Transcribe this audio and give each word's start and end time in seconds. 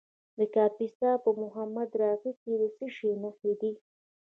د 0.37 0.39
کاپیسا 0.55 1.11
په 1.23 1.29
محمود 1.41 1.89
راقي 2.01 2.33
کې 2.41 2.53
د 2.61 2.63
څه 2.75 2.85
شي 2.95 3.11
نښې 3.23 3.53
دي؟ 3.61 3.71